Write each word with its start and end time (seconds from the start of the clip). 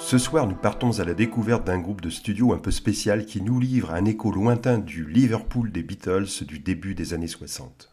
Ce 0.00 0.16
soir, 0.16 0.46
nous 0.46 0.54
partons 0.54 1.00
à 1.00 1.04
la 1.04 1.12
découverte 1.12 1.64
d'un 1.64 1.78
groupe 1.78 2.00
de 2.00 2.08
studio 2.08 2.52
un 2.52 2.58
peu 2.58 2.70
spécial 2.70 3.26
qui 3.26 3.42
nous 3.42 3.60
livre 3.60 3.92
un 3.92 4.04
écho 4.04 4.30
lointain 4.30 4.78
du 4.78 5.04
Liverpool 5.04 5.70
des 5.70 5.82
Beatles 5.82 6.44
du 6.46 6.60
début 6.60 6.94
des 6.94 7.14
années 7.14 7.26
60. 7.26 7.90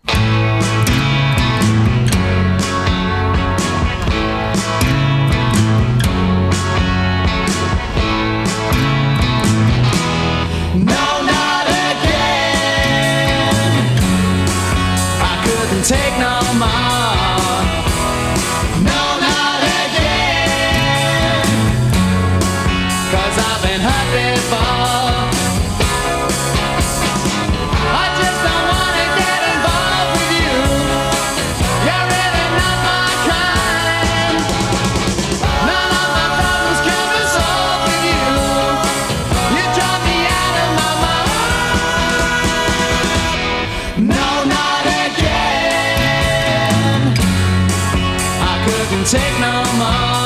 Take 49.06 49.40
no 49.40 49.64
more. 49.78 50.25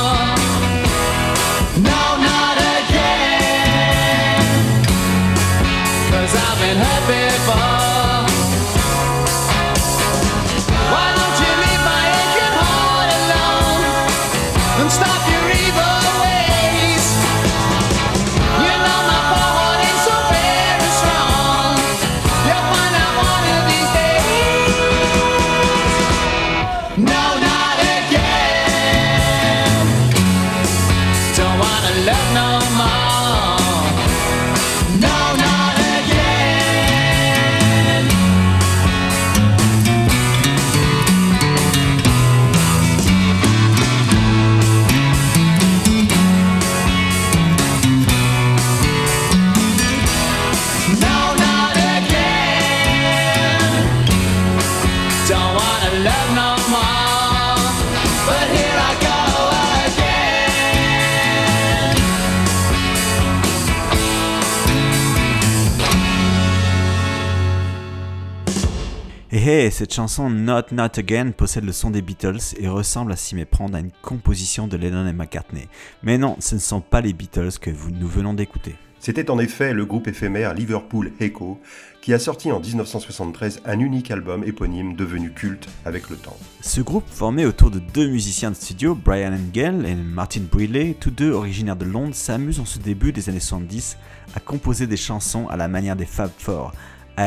Et 69.62 69.70
cette 69.70 69.92
chanson 69.92 70.30
Not 70.30 70.72
Not 70.72 70.96
Again 70.98 71.32
possède 71.36 71.64
le 71.64 71.72
son 71.72 71.90
des 71.90 72.00
Beatles 72.00 72.38
et 72.58 72.66
ressemble 72.66 73.12
à 73.12 73.16
s'y 73.16 73.34
méprendre 73.34 73.76
à 73.76 73.80
une 73.80 73.90
composition 74.00 74.66
de 74.66 74.78
Lennon 74.78 75.06
et 75.06 75.12
McCartney. 75.12 75.68
Mais 76.02 76.16
non, 76.16 76.36
ce 76.38 76.54
ne 76.54 76.60
sont 76.60 76.80
pas 76.80 77.02
les 77.02 77.12
Beatles 77.12 77.58
que 77.60 77.68
vous- 77.70 77.90
nous 77.90 78.08
venons 78.08 78.32
d'écouter. 78.32 78.76
C'était 79.00 79.28
en 79.30 79.38
effet 79.38 79.74
le 79.74 79.84
groupe 79.84 80.08
éphémère 80.08 80.54
Liverpool 80.54 81.12
Echo 81.20 81.60
qui 82.00 82.14
a 82.14 82.18
sorti 82.18 82.50
en 82.50 82.58
1973 82.60 83.60
un 83.66 83.78
unique 83.80 84.10
album 84.10 84.44
éponyme 84.44 84.94
devenu 84.96 85.30
culte 85.30 85.68
avec 85.84 86.08
le 86.08 86.16
temps. 86.16 86.38
Ce 86.62 86.80
groupe, 86.80 87.04
formé 87.10 87.44
autour 87.44 87.70
de 87.70 87.80
deux 87.80 88.08
musiciens 88.08 88.50
de 88.52 88.56
studio, 88.56 88.94
Brian 88.94 89.34
Engel 89.34 89.84
et 89.84 89.94
Martin 89.94 90.40
Briley, 90.50 90.96
tous 90.98 91.10
deux 91.10 91.32
originaires 91.32 91.76
de 91.76 91.84
Londres, 91.84 92.14
s'amuse 92.14 92.60
en 92.60 92.64
ce 92.64 92.78
début 92.78 93.12
des 93.12 93.28
années 93.28 93.40
70 93.40 93.98
à 94.34 94.40
composer 94.40 94.86
des 94.86 94.96
chansons 94.96 95.48
à 95.48 95.58
la 95.58 95.68
manière 95.68 95.96
des 95.96 96.06
Fab 96.06 96.30
Four, 96.38 96.72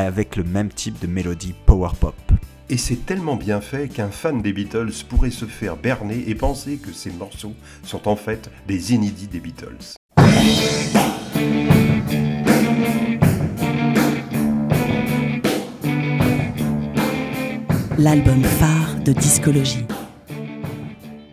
avec 0.02 0.36
le 0.36 0.42
même 0.42 0.70
type 0.70 1.00
de 1.00 1.06
mélodie 1.06 1.54
power 1.66 1.90
pop. 1.98 2.14
Et 2.68 2.76
c'est 2.76 3.06
tellement 3.06 3.36
bien 3.36 3.60
fait 3.60 3.88
qu'un 3.88 4.08
fan 4.08 4.42
des 4.42 4.52
Beatles 4.52 5.04
pourrait 5.08 5.30
se 5.30 5.44
faire 5.44 5.76
berner 5.76 6.24
et 6.26 6.34
penser 6.34 6.78
que 6.78 6.92
ces 6.92 7.10
morceaux 7.10 7.54
sont 7.82 8.08
en 8.08 8.16
fait 8.16 8.50
des 8.66 8.92
inédits 8.92 9.28
des 9.28 9.40
Beatles. 9.40 9.94
L'album 17.98 18.42
phare 18.42 18.96
de 19.04 19.12
Discologie. 19.12 19.86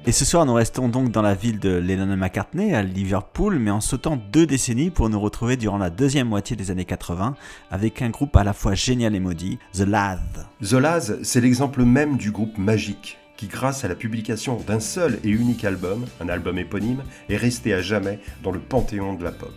Et 0.07 0.11
ce 0.11 0.25
soir, 0.25 0.47
nous 0.47 0.55
restons 0.55 0.89
donc 0.89 1.11
dans 1.11 1.21
la 1.21 1.35
ville 1.35 1.59
de 1.59 1.69
Lennon 1.69 2.11
et 2.11 2.15
McCartney, 2.15 2.73
à 2.73 2.81
Liverpool, 2.81 3.59
mais 3.59 3.69
en 3.69 3.81
sautant 3.81 4.17
deux 4.31 4.47
décennies 4.47 4.89
pour 4.89 5.09
nous 5.09 5.19
retrouver 5.19 5.57
durant 5.57 5.77
la 5.77 5.91
deuxième 5.91 6.27
moitié 6.27 6.55
des 6.55 6.71
années 6.71 6.85
80 6.85 7.35
avec 7.69 8.01
un 8.01 8.09
groupe 8.09 8.35
à 8.35 8.43
la 8.43 8.53
fois 8.53 8.73
génial 8.73 9.13
et 9.13 9.19
maudit, 9.19 9.59
The 9.73 9.81
Lath. 9.81 10.47
The 10.63 10.73
Laz, 10.73 11.19
c'est 11.21 11.39
l'exemple 11.39 11.83
même 11.83 12.17
du 12.17 12.31
groupe 12.31 12.57
magique 12.57 13.19
qui, 13.37 13.45
grâce 13.45 13.85
à 13.85 13.87
la 13.87 13.93
publication 13.93 14.57
d'un 14.65 14.79
seul 14.79 15.19
et 15.23 15.29
unique 15.29 15.63
album, 15.65 16.07
un 16.19 16.29
album 16.29 16.57
éponyme, 16.57 17.03
est 17.29 17.37
resté 17.37 17.71
à 17.71 17.81
jamais 17.81 18.19
dans 18.41 18.51
le 18.51 18.59
panthéon 18.59 19.13
de 19.13 19.23
la 19.23 19.31
pop. 19.31 19.53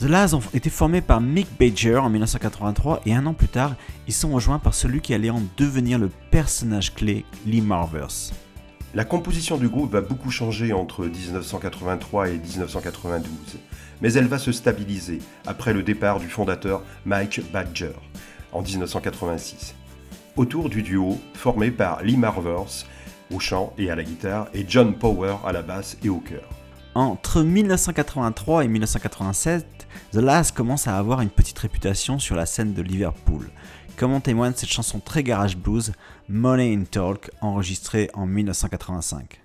The 0.00 0.04
Lath 0.04 0.34
ont 0.34 0.42
été 0.52 0.68
formés 0.68 1.00
par 1.00 1.22
Mick 1.22 1.48
Badger 1.58 1.96
en 1.96 2.10
1983 2.10 3.00
et 3.06 3.14
un 3.14 3.24
an 3.24 3.32
plus 3.32 3.48
tard, 3.48 3.74
ils 4.06 4.12
sont 4.12 4.32
rejoints 4.32 4.58
par 4.58 4.74
celui 4.74 5.00
qui 5.00 5.14
allait 5.14 5.30
en 5.30 5.42
devenir 5.56 5.98
le 5.98 6.10
personnage 6.30 6.92
clé, 6.94 7.24
Lee 7.46 7.62
Marvers. 7.62 8.32
La 8.94 9.06
composition 9.06 9.56
du 9.56 9.70
groupe 9.70 9.92
va 9.92 10.02
beaucoup 10.02 10.30
changer 10.30 10.74
entre 10.74 11.06
1983 11.06 12.28
et 12.28 12.38
1992, 12.38 13.58
mais 14.02 14.12
elle 14.12 14.26
va 14.26 14.38
se 14.38 14.52
stabiliser 14.52 15.20
après 15.46 15.72
le 15.72 15.82
départ 15.82 16.20
du 16.20 16.28
fondateur 16.28 16.82
Mike 17.06 17.40
Badger 17.50 17.94
en 18.52 18.60
1986, 18.60 19.74
autour 20.36 20.68
du 20.68 20.82
duo 20.82 21.18
formé 21.32 21.70
par 21.70 22.02
Lee 22.02 22.18
Marvers 22.18 22.84
au 23.32 23.40
chant 23.40 23.72
et 23.78 23.90
à 23.90 23.96
la 23.96 24.04
guitare 24.04 24.48
et 24.52 24.66
John 24.68 24.94
Power 24.94 25.36
à 25.46 25.52
la 25.52 25.62
basse 25.62 25.96
et 26.04 26.10
au 26.10 26.18
chœur. 26.18 26.50
Entre 26.94 27.42
1983 27.42 28.66
et 28.66 28.68
1987, 28.68 29.64
The 30.12 30.16
Last 30.16 30.54
commence 30.54 30.86
à 30.86 30.98
avoir 30.98 31.22
une 31.22 31.30
petite 31.30 31.58
réputation 31.58 32.18
sur 32.18 32.36
la 32.36 32.44
scène 32.44 32.74
de 32.74 32.82
Liverpool, 32.82 33.48
comme 33.96 34.12
en 34.12 34.20
témoigne 34.20 34.52
cette 34.56 34.70
chanson 34.70 35.00
très 35.00 35.22
garage 35.22 35.56
blues, 35.56 35.92
Money 36.28 36.74
in 36.74 36.84
Talk, 36.84 37.30
enregistrée 37.40 38.10
en 38.14 38.26
1985. 38.26 39.40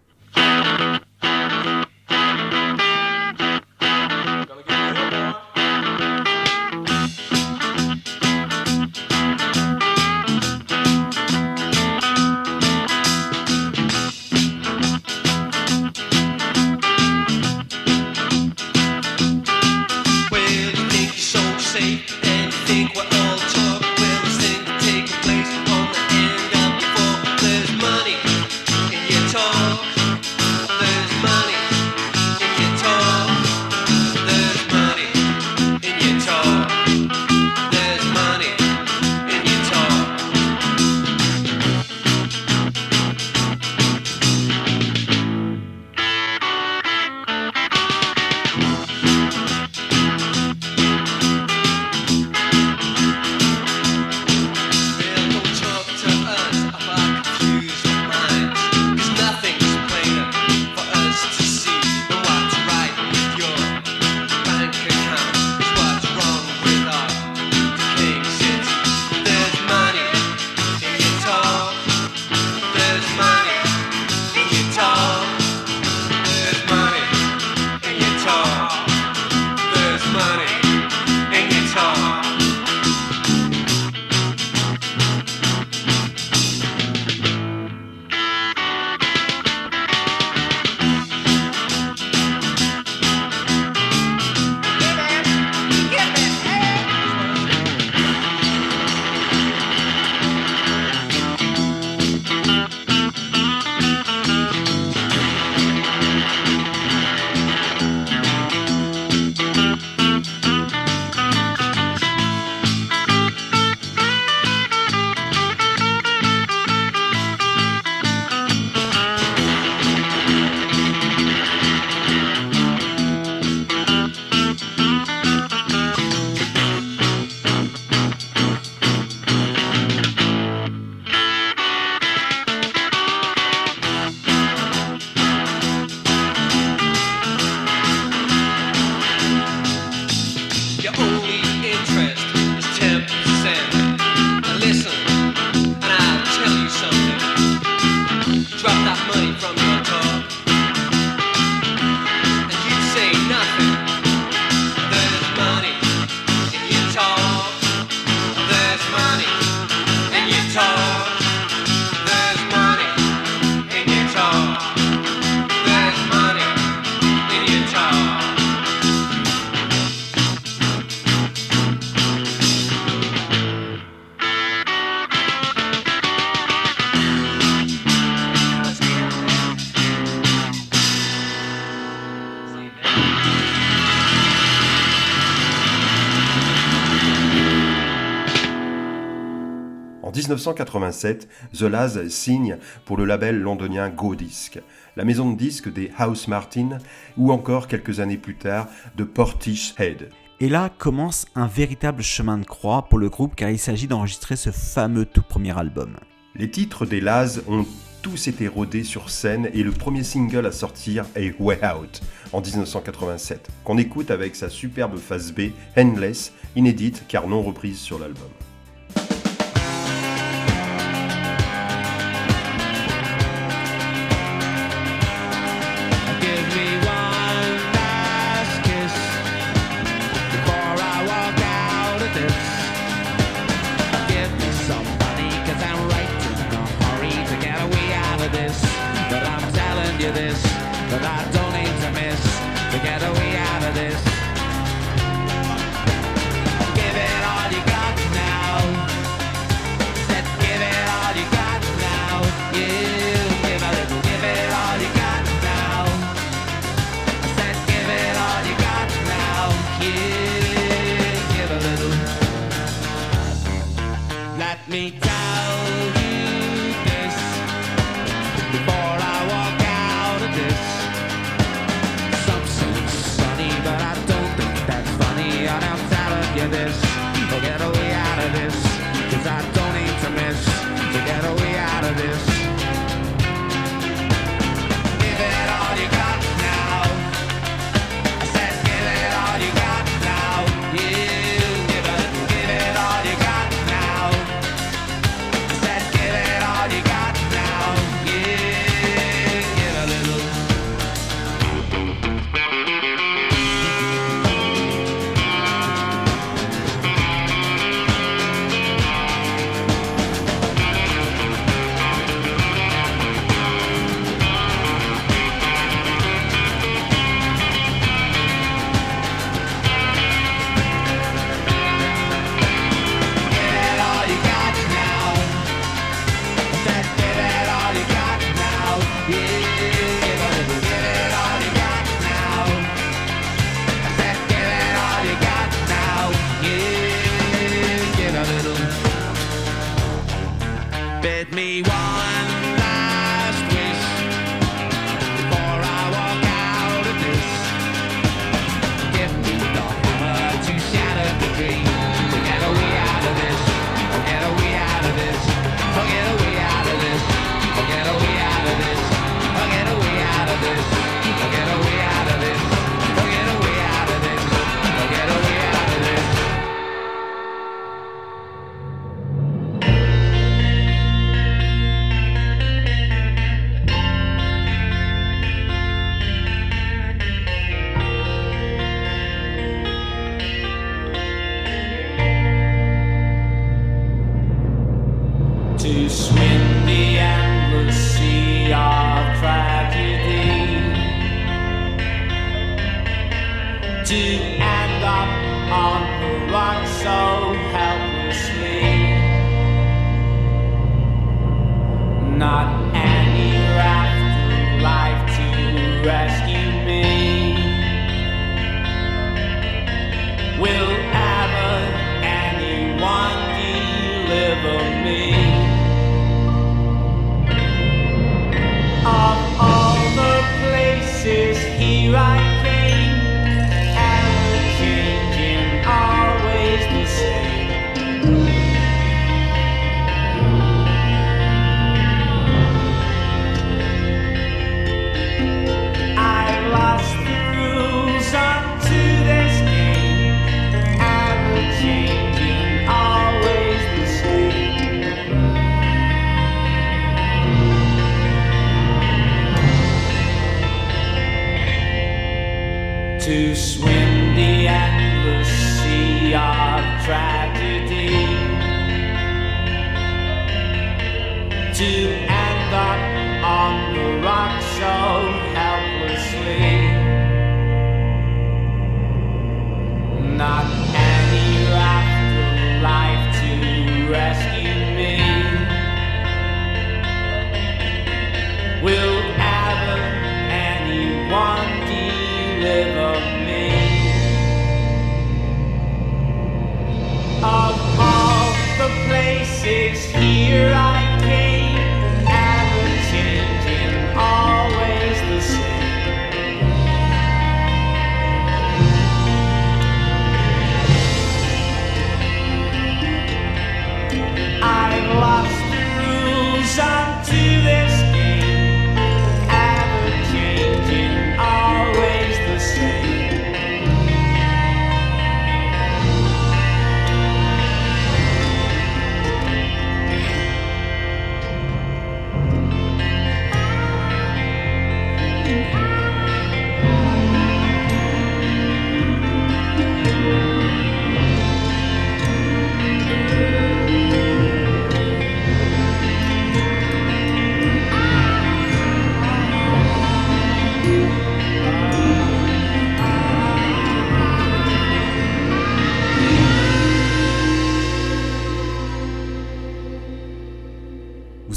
1987, 190.53 191.27
The 191.53 191.61
Laz 191.63 192.07
signe 192.07 192.57
pour 192.85 192.95
le 192.95 193.03
label 193.03 193.39
londonien 193.39 193.89
Go 193.89 194.15
Disc, 194.15 194.59
la 194.95 195.03
maison 195.03 195.31
de 195.31 195.37
disques 195.37 195.71
des 195.71 195.91
House 195.97 196.29
Martin, 196.29 196.77
ou 197.17 197.33
encore 197.33 197.67
quelques 197.67 197.99
années 197.99 198.17
plus 198.17 198.35
tard 198.35 198.67
de 198.95 199.03
Portish 199.03 199.73
Head. 199.77 200.09
Et 200.39 200.47
là 200.47 200.69
commence 200.77 201.25
un 201.35 201.47
véritable 201.47 202.01
chemin 202.01 202.37
de 202.37 202.45
croix 202.45 202.83
pour 202.83 202.97
le 202.97 203.09
groupe 203.09 203.35
car 203.35 203.49
il 203.49 203.59
s'agit 203.59 203.87
d'enregistrer 203.87 204.37
ce 204.37 204.51
fameux 204.51 205.05
tout 205.05 205.23
premier 205.23 205.57
album. 205.57 205.97
Les 206.35 206.49
titres 206.49 206.85
des 206.85 207.01
Laz 207.01 207.43
ont 207.49 207.65
tous 208.01 208.27
été 208.27 208.47
rodés 208.47 208.83
sur 208.83 209.09
scène 209.09 209.49
et 209.53 209.63
le 209.63 209.71
premier 209.71 210.03
single 210.03 210.45
à 210.45 210.51
sortir 210.53 211.05
est 211.15 211.35
Way 211.39 211.59
Out 211.75 212.01
en 212.31 212.39
1987, 212.39 213.49
qu'on 213.65 213.77
écoute 213.77 214.11
avec 214.11 214.35
sa 214.35 214.49
superbe 214.49 214.97
phase 214.97 215.33
B, 215.33 215.49
Endless, 215.75 216.31
inédite 216.55 217.03
car 217.09 217.27
non 217.27 217.41
reprise 217.41 217.79
sur 217.79 217.99
l'album. 217.99 218.29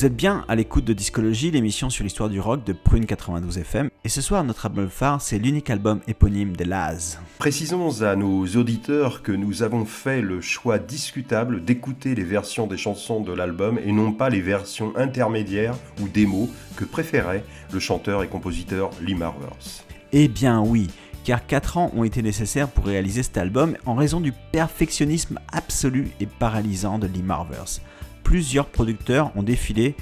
Vous 0.00 0.06
êtes 0.06 0.16
bien 0.16 0.46
à 0.48 0.56
l'écoute 0.56 0.86
de 0.86 0.94
Discologie, 0.94 1.50
l'émission 1.50 1.90
sur 1.90 2.04
l'histoire 2.04 2.30
du 2.30 2.40
rock 2.40 2.64
de 2.64 2.72
Prune 2.72 3.04
92 3.04 3.58
FM. 3.58 3.90
Et 4.02 4.08
ce 4.08 4.22
soir, 4.22 4.42
notre 4.44 4.64
album 4.64 4.88
phare, 4.88 5.20
c'est 5.20 5.38
l'unique 5.38 5.68
album 5.68 6.00
éponyme 6.08 6.56
des 6.56 6.64
Laz. 6.64 7.20
Précisons 7.38 8.00
à 8.00 8.16
nos 8.16 8.46
auditeurs 8.46 9.22
que 9.22 9.30
nous 9.30 9.62
avons 9.62 9.84
fait 9.84 10.22
le 10.22 10.40
choix 10.40 10.78
discutable 10.78 11.62
d'écouter 11.62 12.14
les 12.14 12.24
versions 12.24 12.66
des 12.66 12.78
chansons 12.78 13.20
de 13.20 13.34
l'album 13.34 13.78
et 13.84 13.92
non 13.92 14.12
pas 14.12 14.30
les 14.30 14.40
versions 14.40 14.94
intermédiaires 14.96 15.76
ou 16.00 16.08
démos 16.08 16.48
que 16.76 16.86
préférait 16.86 17.44
le 17.70 17.78
chanteur 17.78 18.22
et 18.22 18.28
compositeur 18.28 18.88
Lee 19.02 19.14
Marvers. 19.14 19.84
Eh 20.12 20.28
bien 20.28 20.62
oui, 20.62 20.88
car 21.24 21.46
4 21.46 21.76
ans 21.76 21.90
ont 21.94 22.04
été 22.04 22.22
nécessaires 22.22 22.68
pour 22.68 22.86
réaliser 22.86 23.22
cet 23.22 23.36
album 23.36 23.76
en 23.84 23.96
raison 23.96 24.20
du 24.20 24.32
perfectionnisme 24.32 25.38
absolu 25.52 26.08
et 26.20 26.26
paralysant 26.26 26.98
de 26.98 27.06
Lee 27.06 27.22
Marvers 27.22 27.82
plusieurs 28.30 28.66
producteurs 28.66 29.32
ont 29.34 29.42
défilé 29.42 29.96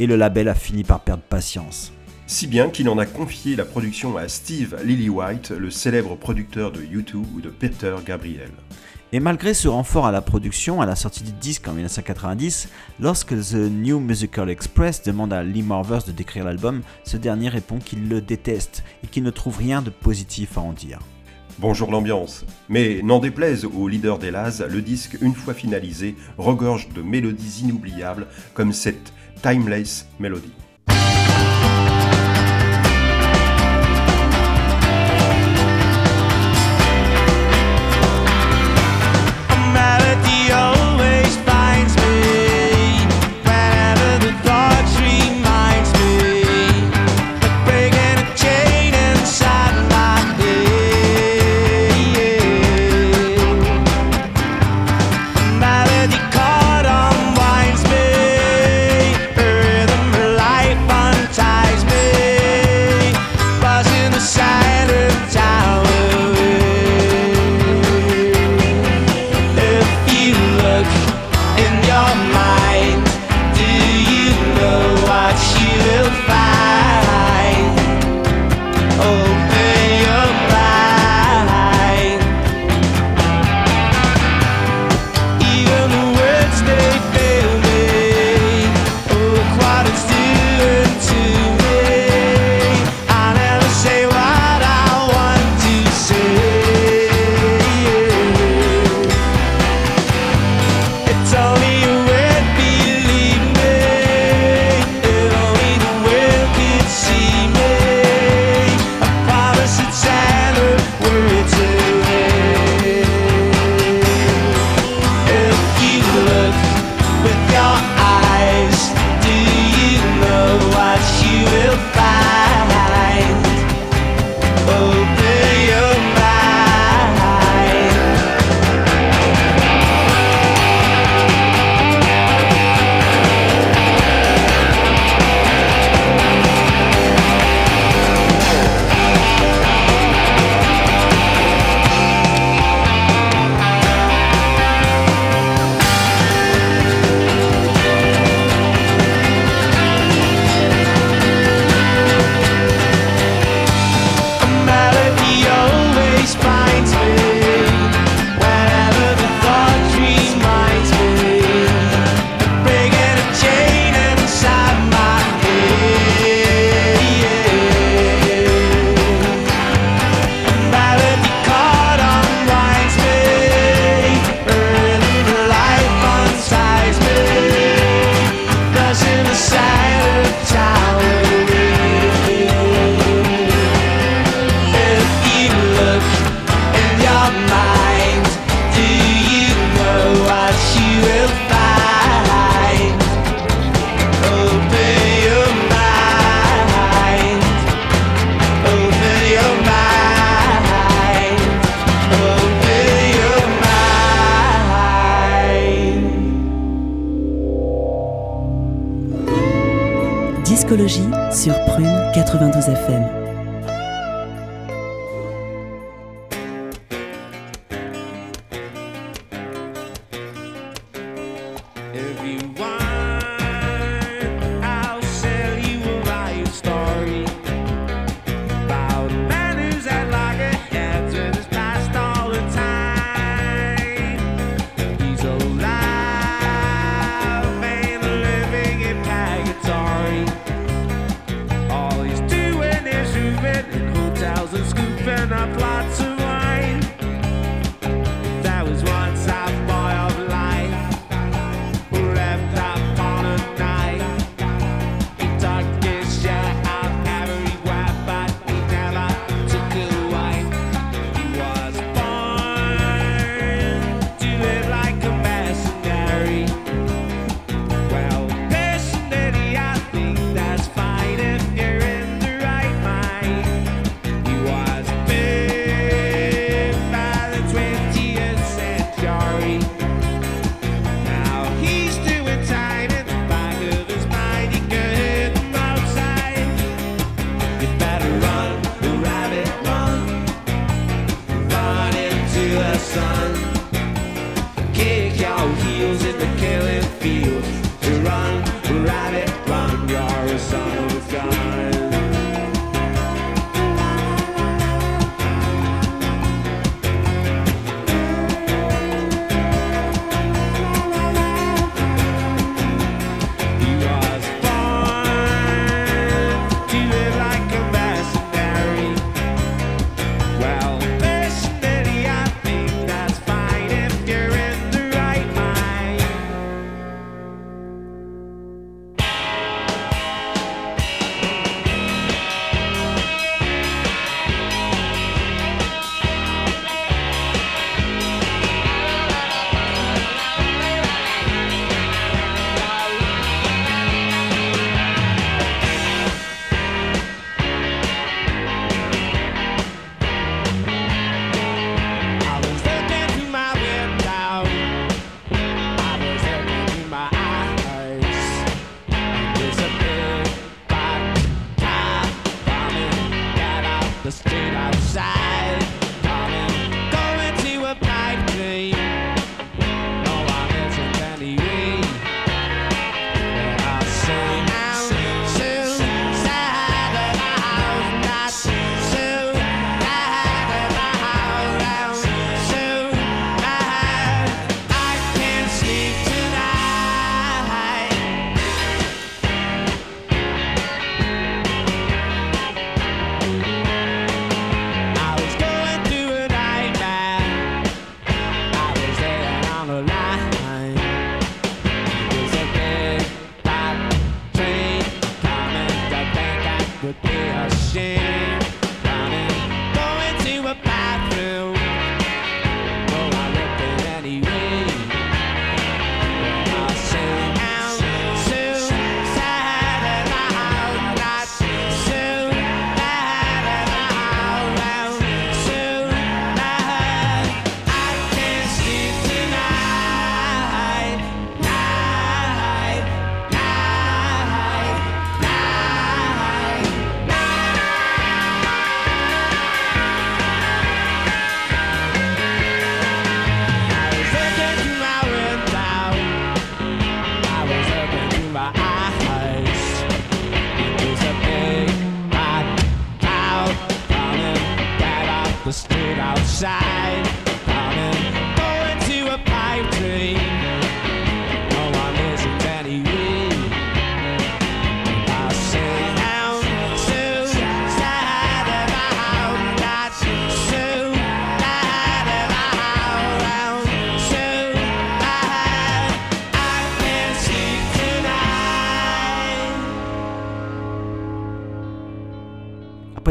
et 0.00 0.06
le 0.06 0.16
label 0.16 0.48
a 0.48 0.54
fini 0.54 0.84
par 0.84 1.00
perdre 1.00 1.22
patience. 1.22 1.92
Si 2.26 2.46
bien 2.46 2.70
qu'il 2.70 2.88
en 2.88 2.96
a 2.96 3.04
confié 3.04 3.56
la 3.56 3.66
production 3.66 4.16
à 4.16 4.26
Steve 4.26 4.74
Lillywhite, 4.82 5.50
le 5.50 5.70
célèbre 5.70 6.16
producteur 6.16 6.72
de 6.72 6.80
U2 6.80 7.16
ou 7.16 7.42
de 7.42 7.50
Peter 7.50 7.94
Gabriel. 8.06 8.52
Et 9.12 9.20
malgré 9.20 9.52
ce 9.52 9.68
renfort 9.68 10.06
à 10.06 10.12
la 10.12 10.22
production, 10.22 10.80
à 10.80 10.86
la 10.86 10.96
sortie 10.96 11.22
du 11.22 11.32
disque 11.32 11.68
en 11.68 11.74
1990, 11.74 12.70
lorsque 13.00 13.38
The 13.38 13.56
New 13.70 14.00
Musical 14.00 14.48
Express 14.48 15.02
demande 15.02 15.34
à 15.34 15.42
Lee 15.42 15.62
Marvers 15.62 16.04
de 16.04 16.12
décrire 16.12 16.46
l'album, 16.46 16.80
ce 17.04 17.18
dernier 17.18 17.50
répond 17.50 17.80
qu'il 17.80 18.08
le 18.08 18.22
déteste 18.22 18.82
et 19.04 19.08
qu'il 19.08 19.24
ne 19.24 19.30
trouve 19.30 19.58
rien 19.58 19.82
de 19.82 19.90
positif 19.90 20.56
à 20.56 20.62
en 20.62 20.72
dire. 20.72 21.00
Bonjour 21.60 21.90
l'ambiance. 21.90 22.44
Mais 22.68 23.02
n'en 23.02 23.18
déplaise 23.18 23.64
au 23.64 23.88
leader 23.88 24.20
des 24.20 24.30
Laz, 24.30 24.64
le 24.70 24.80
disque, 24.80 25.18
une 25.20 25.34
fois 25.34 25.54
finalisé, 25.54 26.14
regorge 26.36 26.88
de 26.90 27.02
mélodies 27.02 27.62
inoubliables 27.64 28.28
comme 28.54 28.72
cette 28.72 29.12
Timeless 29.42 30.06
Melody. 30.20 30.52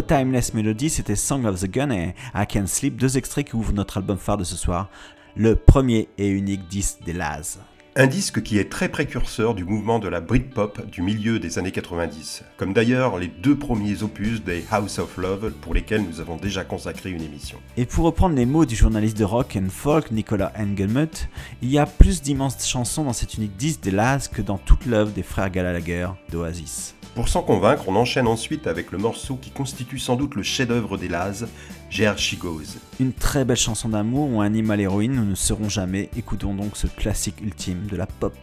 Timeless 0.02 0.54
Melody, 0.54 0.90
c'était 0.90 1.16
Song 1.16 1.46
of 1.46 1.60
the 1.60 1.70
Gun 1.70 1.90
et 1.92 2.14
I 2.36 2.46
Can 2.52 2.68
Sleep, 2.68 2.98
deux 2.98 3.18
extraits 3.18 3.48
qui 3.48 3.56
ouvrent 3.56 3.74
notre 3.74 3.98
album 3.98 4.18
phare 4.18 4.38
de 4.38 4.44
ce 4.44 4.56
soir, 4.56 4.90
le 5.36 5.56
premier 5.56 6.10
et 6.18 6.28
unique 6.28 6.68
disque 6.68 7.00
des 7.06 7.14
Laz. 7.14 7.60
Un 7.96 8.06
disque 8.06 8.44
qui 8.44 8.60
est 8.60 8.70
très 8.70 8.90
précurseur 8.90 9.56
du 9.56 9.64
mouvement 9.64 9.98
de 9.98 10.08
la 10.08 10.22
Britpop 10.22 10.88
du 10.92 11.02
milieu 11.02 11.40
des 11.40 11.58
années 11.58 11.72
90, 11.72 12.44
comme 12.56 12.72
d'ailleurs 12.72 13.18
les 13.18 13.28
deux 13.28 13.58
premiers 13.58 14.04
opus 14.04 14.44
des 14.44 14.66
House 14.70 15.00
of 15.00 15.18
Love 15.18 15.52
pour 15.62 15.74
lesquels 15.74 16.04
nous 16.04 16.20
avons 16.20 16.36
déjà 16.36 16.64
consacré 16.64 17.10
une 17.10 17.24
émission. 17.24 17.58
Et 17.76 17.88
pour 17.88 18.06
reprendre 18.06 18.36
les 18.36 18.46
mots 18.46 18.66
du 18.66 18.76
journaliste 18.76 19.18
de 19.18 19.24
rock 19.24 19.58
and 19.60 19.70
folk 19.72 20.12
Nicolas 20.12 20.54
Engelmuth, 20.60 21.28
il 21.64 21.72
y 21.72 21.80
a 21.80 21.88
plus 21.88 22.22
d'immenses 22.22 22.68
chansons 22.68 23.06
dans 23.06 23.14
cet 23.14 23.34
unique 23.34 23.58
disque 23.58 23.82
des 23.82 23.92
Laz 23.92 24.28
que 24.28 24.44
dans 24.44 24.60
toute 24.60 24.86
l'œuvre 24.86 25.12
des 25.12 25.24
frères 25.24 25.50
Gallagher 25.50 26.10
d'Oasis. 26.30 26.97
Pour 27.18 27.30
s'en 27.30 27.42
convaincre, 27.42 27.86
on 27.88 27.96
enchaîne 27.96 28.28
ensuite 28.28 28.68
avec 28.68 28.92
le 28.92 29.00
morceau 29.00 29.38
qui 29.38 29.50
constitue 29.50 29.98
sans 29.98 30.16
doute 30.18 30.36
le 30.36 30.44
chef-d'œuvre 30.44 31.00
des 31.00 31.08
Laz, 31.08 31.48
Here 31.92 32.16
She 32.16 32.38
Goes. 32.38 32.78
Une 33.00 33.12
très 33.12 33.44
belle 33.44 33.58
chanson 33.58 33.90
d'amour 33.90 34.30
où 34.32 34.40
un 34.40 34.46
animal 34.46 34.80
héroïne, 34.80 35.16
nous 35.16 35.26
ne 35.26 35.34
serons 35.34 35.68
jamais. 35.68 36.12
Écoutons 36.16 36.54
donc 36.54 36.78
ce 36.78 36.86
classique 36.86 37.42
ultime 37.42 37.88
de 37.88 37.98
la 37.98 38.06
pop. 38.06 38.38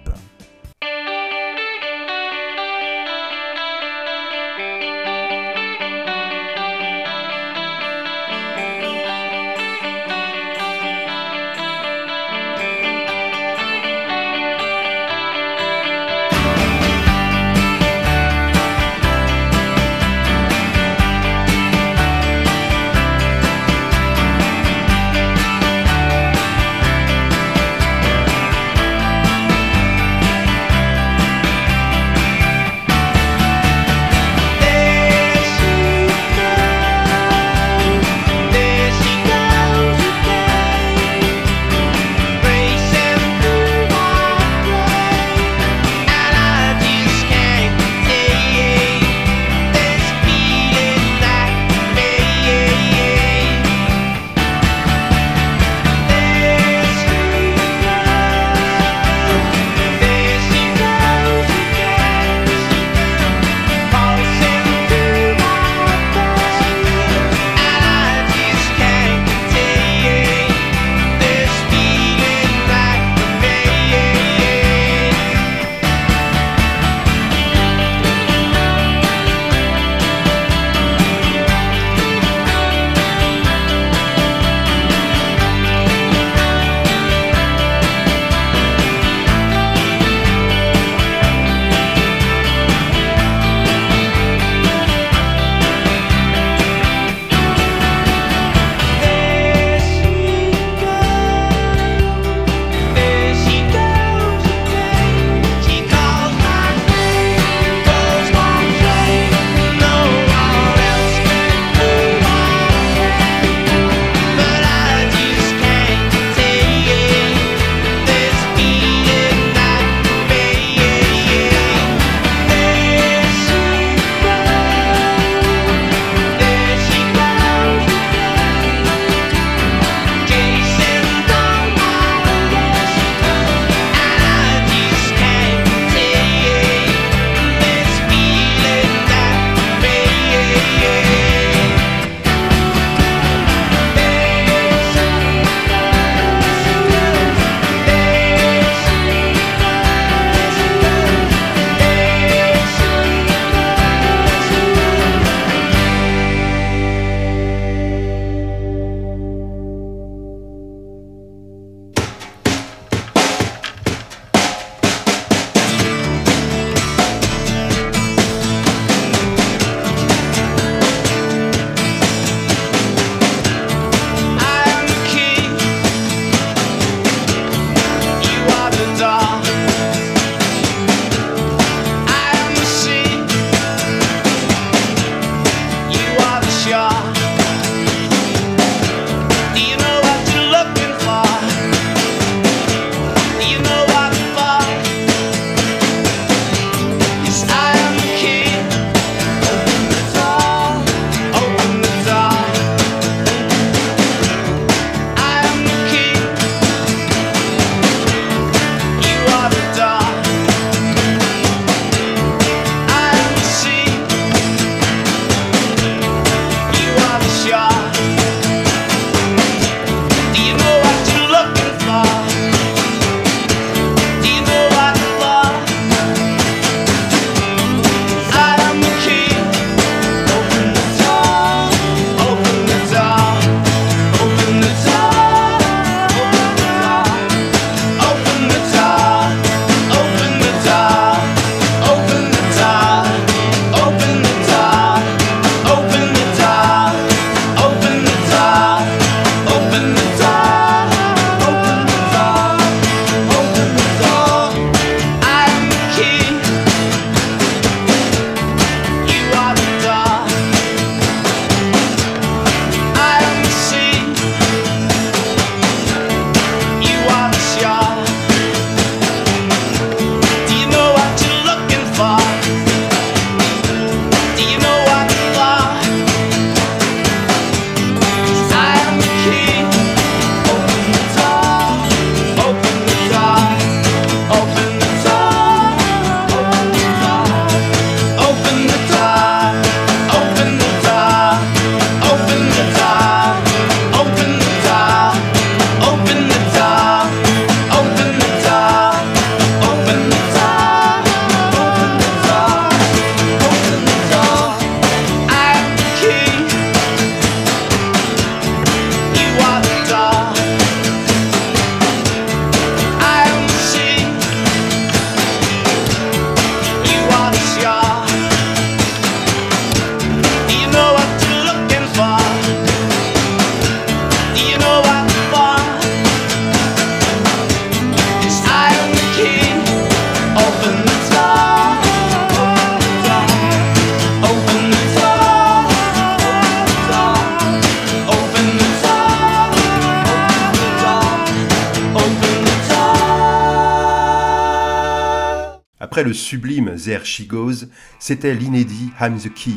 There 346.77 347.05
She 347.05 347.27
Goes, 347.27 347.67
c'était 347.99 348.35
l'inédit 348.35 348.93
I'm 349.01 349.19
the 349.19 349.33
Key, 349.33 349.57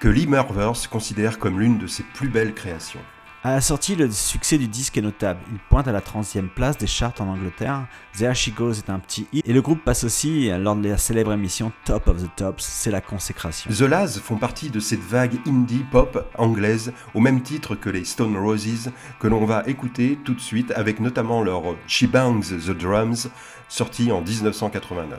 que 0.00 0.08
Lee 0.08 0.26
Mervers 0.26 0.88
considère 0.90 1.38
comme 1.38 1.60
l'une 1.60 1.78
de 1.78 1.86
ses 1.86 2.02
plus 2.02 2.28
belles 2.28 2.54
créations. 2.54 3.00
À 3.44 3.50
la 3.50 3.60
sortie, 3.60 3.96
le 3.96 4.08
succès 4.08 4.56
du 4.56 4.68
disque 4.68 4.96
est 4.98 5.02
notable. 5.02 5.40
Il 5.50 5.58
pointe 5.68 5.88
à 5.88 5.92
la 5.92 6.00
30e 6.00 6.48
place 6.48 6.78
des 6.78 6.86
charts 6.86 7.14
en 7.18 7.26
Angleterre. 7.26 7.88
There 8.16 8.36
She 8.36 8.54
Goes 8.54 8.74
est 8.74 8.88
un 8.88 9.00
petit 9.00 9.26
hit. 9.32 9.48
Et 9.48 9.52
le 9.52 9.60
groupe 9.60 9.82
passe 9.82 10.04
aussi 10.04 10.48
lors 10.60 10.76
de 10.76 10.88
la 10.88 10.96
célèbre 10.96 11.32
émission 11.32 11.72
Top 11.84 12.06
of 12.06 12.22
the 12.22 12.30
Tops. 12.36 12.64
C'est 12.64 12.92
la 12.92 13.00
consécration. 13.00 13.68
The 13.68 13.80
Laz 13.80 14.20
font 14.20 14.36
partie 14.36 14.70
de 14.70 14.78
cette 14.78 15.02
vague 15.02 15.40
indie 15.44 15.84
pop 15.90 16.24
anglaise 16.38 16.92
au 17.14 17.20
même 17.20 17.42
titre 17.42 17.74
que 17.74 17.90
les 17.90 18.04
Stone 18.04 18.36
Roses 18.36 18.92
que 19.18 19.26
l'on 19.26 19.44
va 19.44 19.64
écouter 19.66 20.20
tout 20.24 20.34
de 20.34 20.40
suite 20.40 20.70
avec 20.76 21.00
notamment 21.00 21.42
leur 21.42 21.62
She 21.88 22.04
Bangs 22.04 22.42
the 22.64 22.70
Drums 22.70 23.28
sorti 23.68 24.12
en 24.12 24.20
1989. 24.20 25.18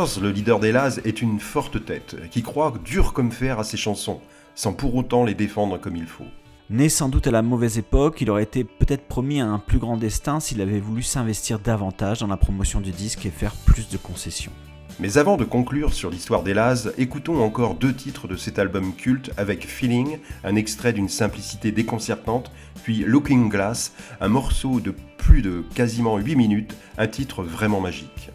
Le 0.00 0.30
leader 0.30 0.60
des 0.60 0.72
Laz, 0.72 1.02
est 1.04 1.20
une 1.20 1.40
forte 1.40 1.84
tête, 1.84 2.16
qui 2.30 2.42
croit 2.42 2.72
dur 2.82 3.12
comme 3.12 3.30
fer 3.30 3.58
à 3.58 3.64
ses 3.64 3.76
chansons, 3.76 4.22
sans 4.54 4.72
pour 4.72 4.94
autant 4.94 5.26
les 5.26 5.34
défendre 5.34 5.78
comme 5.78 5.94
il 5.94 6.06
faut. 6.06 6.24
Né 6.70 6.88
sans 6.88 7.10
doute 7.10 7.26
à 7.26 7.30
la 7.30 7.42
mauvaise 7.42 7.76
époque, 7.76 8.22
il 8.22 8.30
aurait 8.30 8.44
été 8.44 8.64
peut-être 8.64 9.06
promis 9.06 9.42
à 9.42 9.46
un 9.46 9.58
plus 9.58 9.78
grand 9.78 9.98
destin 9.98 10.40
s'il 10.40 10.62
avait 10.62 10.80
voulu 10.80 11.02
s'investir 11.02 11.58
davantage 11.58 12.20
dans 12.20 12.28
la 12.28 12.38
promotion 12.38 12.80
du 12.80 12.92
disque 12.92 13.26
et 13.26 13.30
faire 13.30 13.52
plus 13.66 13.90
de 13.90 13.98
concessions. 13.98 14.52
Mais 15.00 15.18
avant 15.18 15.36
de 15.36 15.44
conclure 15.44 15.92
sur 15.92 16.08
l'histoire 16.08 16.44
des 16.44 16.54
Laz, 16.54 16.94
écoutons 16.96 17.42
encore 17.42 17.74
deux 17.74 17.92
titres 17.92 18.26
de 18.26 18.36
cet 18.36 18.58
album 18.58 18.94
culte 18.94 19.32
avec 19.36 19.66
Feeling, 19.66 20.18
un 20.44 20.56
extrait 20.56 20.94
d'une 20.94 21.10
simplicité 21.10 21.72
déconcertante, 21.72 22.50
puis 22.84 23.04
Looking 23.04 23.50
Glass, 23.50 23.92
un 24.22 24.28
morceau 24.28 24.80
de 24.80 24.94
plus 25.18 25.42
de 25.42 25.62
quasiment 25.74 26.16
8 26.16 26.36
minutes, 26.36 26.74
un 26.96 27.06
titre 27.06 27.42
vraiment 27.42 27.82
magique. 27.82 28.30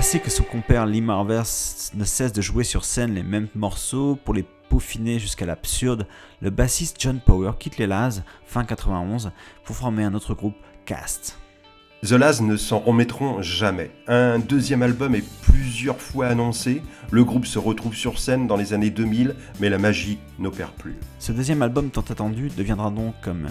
Lassé 0.00 0.18
que 0.18 0.30
son 0.30 0.44
compère 0.44 0.86
Lee 0.86 1.02
Marvers 1.02 1.44
ne 1.92 2.04
cesse 2.04 2.32
de 2.32 2.40
jouer 2.40 2.64
sur 2.64 2.86
scène 2.86 3.14
les 3.14 3.22
mêmes 3.22 3.48
morceaux 3.54 4.16
pour 4.24 4.32
les 4.32 4.46
peaufiner 4.70 5.18
jusqu'à 5.18 5.44
l'absurde, 5.44 6.06
le 6.40 6.48
bassiste 6.48 6.96
John 6.98 7.20
Power 7.20 7.52
quitte 7.58 7.76
les 7.76 7.86
Laz 7.86 8.22
fin 8.46 8.64
91 8.64 9.30
pour 9.62 9.76
former 9.76 10.04
un 10.04 10.14
autre 10.14 10.32
groupe, 10.32 10.56
Cast. 10.86 11.36
The 12.02 12.12
Laz 12.12 12.40
ne 12.40 12.56
s'en 12.56 12.78
remettront 12.78 13.42
jamais. 13.42 13.90
Un 14.08 14.38
deuxième 14.38 14.82
album 14.82 15.14
est 15.14 15.24
plusieurs 15.42 16.00
fois 16.00 16.28
annoncé, 16.28 16.80
le 17.10 17.22
groupe 17.22 17.44
se 17.44 17.58
retrouve 17.58 17.94
sur 17.94 18.18
scène 18.18 18.46
dans 18.46 18.56
les 18.56 18.72
années 18.72 18.88
2000, 18.88 19.36
mais 19.60 19.68
la 19.68 19.76
magie 19.76 20.18
n'opère 20.38 20.72
plus. 20.72 20.96
Ce 21.18 21.30
deuxième 21.30 21.60
album 21.60 21.90
tant 21.90 22.00
attendu 22.08 22.48
deviendra 22.56 22.90
donc 22.90 23.12
comme 23.20 23.48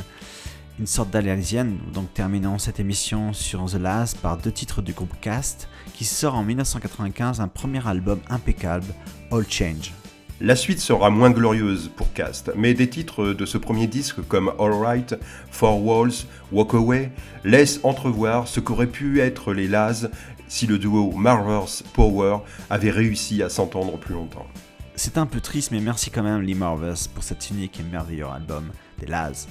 une 0.80 0.88
sorte 0.88 1.12
d'alésienne, 1.12 1.78
donc 1.94 2.14
terminant 2.14 2.58
cette 2.58 2.80
émission 2.80 3.34
sur 3.34 3.66
The 3.66 3.76
Last 3.76 4.18
par 4.20 4.38
deux 4.38 4.52
titres 4.52 4.82
du 4.82 4.94
groupe 4.94 5.14
Cast, 5.20 5.68
qui 5.94 6.06
sort 6.06 6.36
en 6.36 6.44
1995 6.44 7.42
un 7.42 7.50
premier 7.50 7.86
album 7.86 8.20
impeccable, 8.30 8.86
All 9.32 9.44
Change. 9.50 9.94
La 10.40 10.56
suite 10.56 10.80
sera 10.80 11.10
moins 11.10 11.32
glorieuse 11.32 11.92
pour 11.94 12.14
Cast, 12.14 12.52
mais 12.56 12.74
des 12.74 12.90
titres 12.90 13.34
de 13.34 13.46
ce 13.46 13.58
premier 13.58 13.88
disque 13.88 14.26
comme 14.30 14.54
All 14.58 14.72
Right, 14.72 15.16
Four 15.52 15.86
Walls, 15.86 16.14
Walk 16.54 16.74
Away 16.74 17.12
laissent 17.44 17.82
entrevoir 17.84 18.48
ce 18.48 18.62
qu'auraient 18.62 18.88
pu 18.88 19.20
être 19.20 19.54
les 19.54 19.68
Laz 19.68 20.10
si 20.48 20.66
le 20.66 20.80
duo 20.80 21.12
Marvers 21.12 21.84
Power 21.94 22.38
avait 22.70 22.90
réussi 22.90 23.44
à 23.44 23.50
s'entendre 23.50 23.98
plus 23.98 24.14
longtemps. 24.14 24.48
C'est 24.96 25.18
un 25.18 25.26
peu 25.26 25.42
triste, 25.42 25.72
mais 25.72 25.82
merci 25.82 26.10
quand 26.10 26.24
même 26.24 26.42
Lee 26.42 26.56
Marvers 26.56 27.10
pour 27.14 27.24
cet 27.24 27.50
unique 27.50 27.80
et 27.82 27.84
merveilleux 27.84 28.28
album 28.28 28.72
des 28.98 29.08
Laz. 29.08 29.48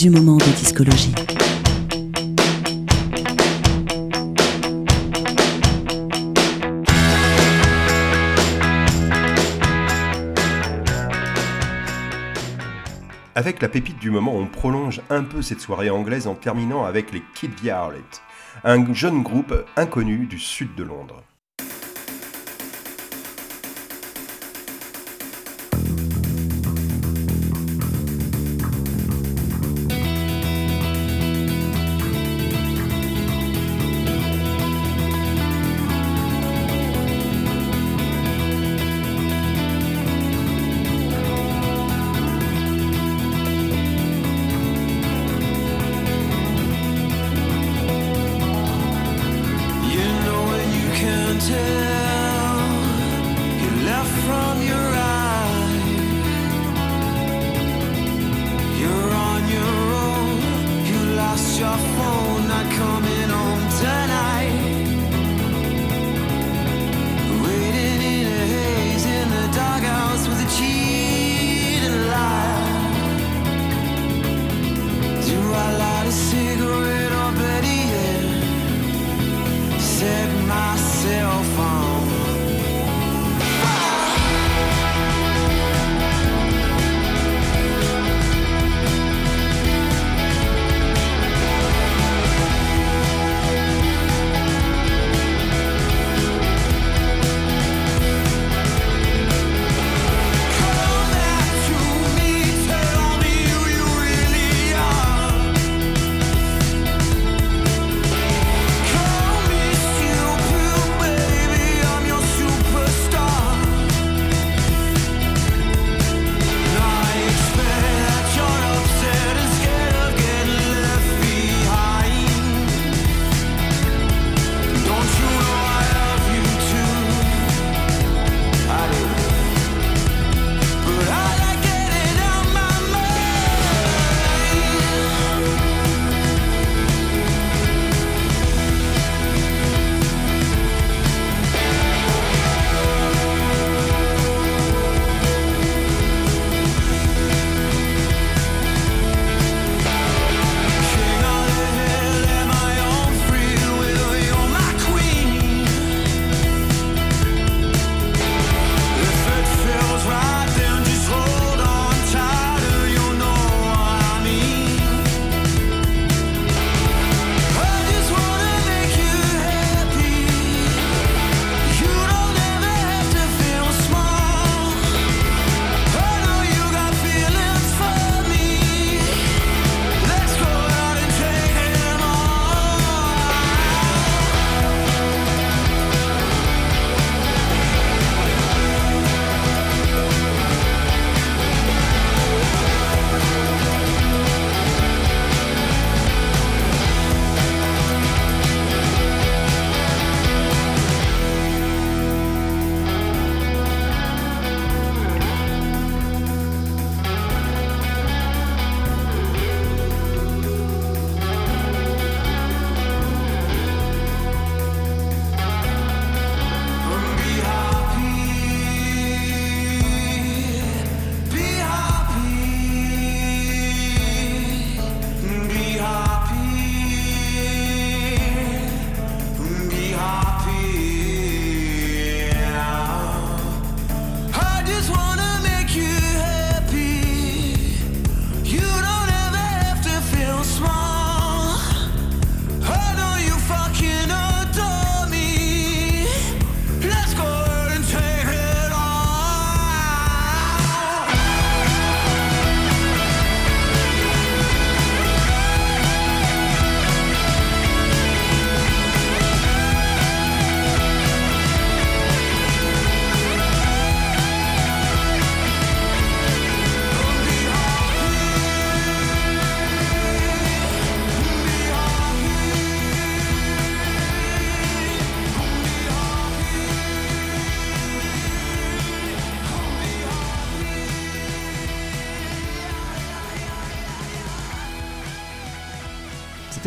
du 0.00 0.08
moment 0.08 0.38
de 0.38 0.44
discologie. 0.44 1.12
Avec 13.34 13.60
la 13.60 13.68
pépite 13.68 13.98
du 13.98 14.10
moment, 14.10 14.34
on 14.34 14.46
prolonge 14.46 15.02
un 15.10 15.22
peu 15.22 15.42
cette 15.42 15.60
soirée 15.60 15.90
anglaise 15.90 16.26
en 16.26 16.34
terminant 16.34 16.86
avec 16.86 17.12
les 17.12 17.22
Kid 17.34 17.52
Violet, 17.60 18.00
un 18.64 18.94
jeune 18.94 19.22
groupe 19.22 19.52
inconnu 19.76 20.24
du 20.24 20.38
sud 20.38 20.74
de 20.76 20.84
Londres. 20.84 21.22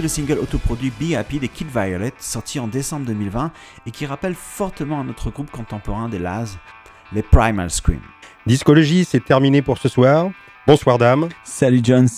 le 0.04 0.10
single 0.10 0.38
autoproduit 0.38 0.92
Be 1.00 1.16
Happy 1.16 1.40
des 1.40 1.48
Kid 1.48 1.68
Violet, 1.74 2.12
sorti 2.20 2.60
en 2.60 2.68
décembre 2.68 3.06
2020 3.08 3.52
et 3.88 3.92
qui 3.92 4.06
rappelle 4.06 4.36
fortement 4.36 5.00
à 5.00 5.04
notre 5.04 5.32
groupe 5.32 5.50
contemporain 5.50 6.10
des 6.10 6.20
Laz, 6.20 6.60
les 7.14 7.24
Primal 7.24 7.72
Scream. 7.72 8.02
Discologie, 8.46 9.06
c'est 9.06 9.24
terminé 9.24 9.62
pour 9.62 9.78
ce 9.78 9.88
soir. 9.88 10.30
Bonsoir 10.68 10.98
dame. 10.98 11.30
Salut 11.44 11.80
Jones. 11.82 12.10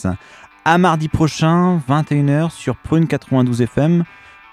À 0.65 0.77
mardi 0.79 1.07
prochain, 1.07 1.79
21h 1.87 2.49
sur 2.49 2.75
Prune 2.75 3.07
92 3.07 3.61
FM 3.61 4.03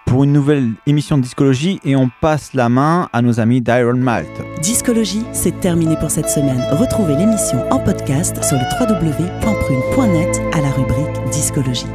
pour 0.05 0.25
une 0.25 0.33
nouvelle 0.33 0.73
émission 0.87 1.17
de 1.17 1.23
Discologie 1.23 1.81
et 1.85 1.97
on 1.97 2.11
passe 2.21 2.53
la 2.53 2.69
main 2.69 3.09
à 3.15 3.23
nos 3.23 3.41
amis 3.41 3.63
d'Iron 3.63 3.97
Malt. 3.97 4.29
Discologie, 4.61 5.25
c'est 5.33 5.59
terminé 5.59 5.97
pour 5.97 6.11
cette 6.11 6.29
semaine. 6.29 6.63
Retrouvez 6.73 7.17
l'émission 7.17 7.67
en 7.73 7.79
podcast 7.79 8.45
sur 8.45 8.59
le 8.59 8.65
www.prune.net 8.79 10.43
à 10.53 10.61
la 10.61 10.71
rubrique 10.71 11.31
Discologie. 11.31 11.87